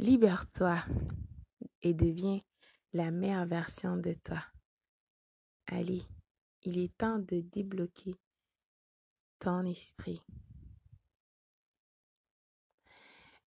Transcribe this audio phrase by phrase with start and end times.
[0.00, 0.84] Libère-toi
[1.82, 2.40] et deviens
[2.92, 4.44] la meilleure version de toi.
[5.66, 6.02] Allez,
[6.62, 8.14] il est temps de débloquer
[9.40, 10.22] ton esprit.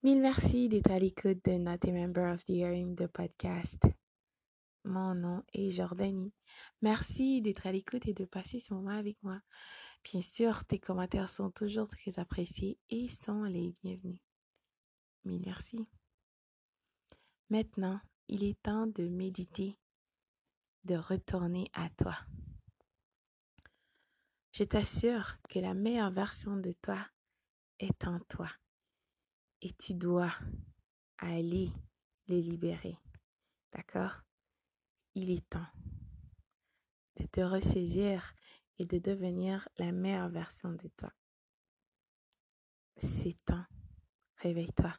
[0.03, 3.83] Mille merci d'être à l'écoute de Not a Member of the Hearing, de podcast.
[4.83, 6.33] Mon nom est Jordanie.
[6.81, 9.39] Merci d'être à l'écoute et de passer ce moment avec moi.
[10.03, 14.19] Bien sûr, tes commentaires sont toujours très appréciés et sont les bienvenus.
[15.23, 15.87] Mille merci.
[17.51, 19.77] Maintenant, il est temps de méditer,
[20.85, 22.17] de retourner à toi.
[24.53, 27.05] Je t'assure que la meilleure version de toi
[27.79, 28.49] est en toi
[29.59, 30.33] et tu dois
[31.17, 31.73] aller
[32.29, 32.97] les libérer.
[33.73, 34.21] D'accord?
[35.13, 35.67] Il est temps
[37.17, 38.33] de te ressaisir
[38.79, 41.11] et de devenir la meilleure version de toi.
[42.95, 43.65] C'est temps.
[44.37, 44.97] Réveille-toi.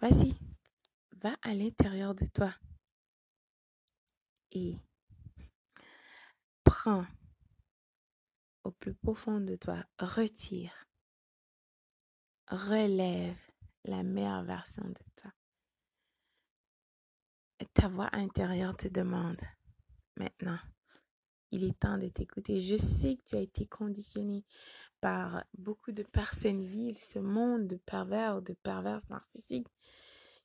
[0.00, 0.34] Vas-y,
[1.22, 2.54] va à l'intérieur de toi
[4.52, 4.76] et
[6.64, 7.06] prends
[8.64, 10.86] au plus profond de toi, retire,
[12.48, 13.38] relève
[13.84, 15.32] la meilleure version de toi.
[17.74, 19.40] Ta voix intérieure te demande
[20.16, 20.58] maintenant,
[21.50, 22.60] il est temps de t'écouter.
[22.60, 24.44] Je sais que tu as été conditionné
[25.00, 29.68] par beaucoup de personnes viles, ce monde de pervers, de perverses narcissiques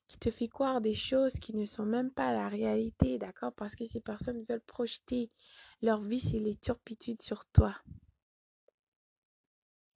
[0.08, 3.52] qui te fait croire des choses qui ne sont même pas la réalité, d'accord?
[3.52, 5.30] Parce que ces personnes veulent projeter
[5.82, 7.74] leur vie et les turpitudes sur toi.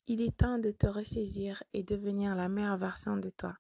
[0.07, 3.55] Il est temps de te ressaisir et devenir la meilleure version de toi.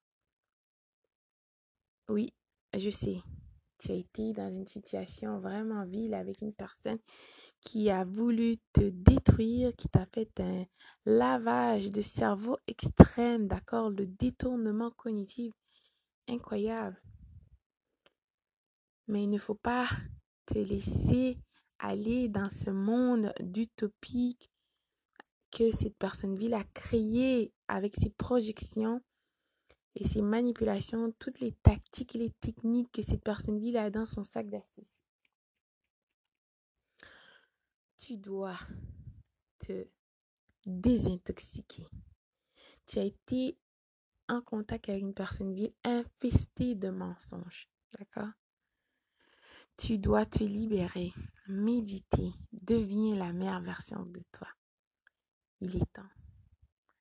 [2.08, 2.32] Oui,
[2.74, 3.18] je sais.
[3.78, 6.98] Tu as été dans une situation vraiment vile avec une personne
[7.60, 10.64] qui a voulu te détruire, qui t'a fait un
[11.04, 13.90] lavage de cerveau extrême, d'accord?
[13.90, 15.52] Le détournement cognitif
[16.28, 17.00] incroyable.
[19.06, 19.88] Mais il ne faut pas
[20.46, 21.38] te laisser
[21.78, 24.50] aller dans ce monde d'utopique
[25.50, 29.02] que cette personne ville a créé avec ses projections
[29.94, 34.04] et ses manipulations, toutes les tactiques et les techniques que cette personne ville a dans
[34.04, 35.02] son sac d'astuces.
[37.96, 38.58] Tu dois
[39.58, 39.88] te
[40.66, 41.88] désintoxiquer.
[42.86, 43.58] Tu as été
[44.28, 47.68] en contact avec une personne ville infestée de mensonges.
[47.98, 48.30] D'accord?
[49.76, 51.12] Tu dois te libérer,
[51.46, 54.48] méditer, deviens la meilleure version de toi.
[55.60, 56.10] Il est temps.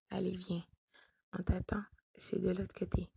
[0.09, 0.63] Allez, viens.
[1.37, 1.83] On t'attend.
[2.17, 3.09] C'est de l'autre côté.